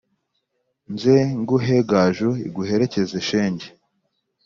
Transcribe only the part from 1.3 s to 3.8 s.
nguhe gaju iguherekeze shenge